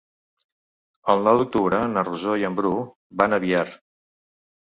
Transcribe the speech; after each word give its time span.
El 1.13 1.19
nou 1.27 1.41
d'octubre 1.41 1.81
na 1.91 2.05
Rosó 2.09 2.35
i 2.43 2.47
en 2.49 2.57
Bru 2.61 2.73
van 3.23 3.35
a 3.37 3.41
Biar. 3.45 3.67